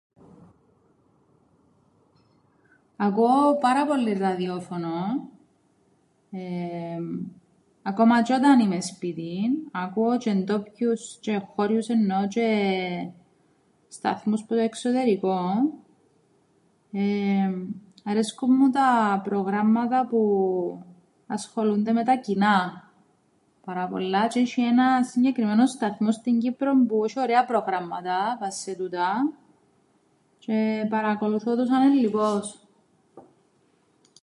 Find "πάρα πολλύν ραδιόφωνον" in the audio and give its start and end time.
3.61-5.29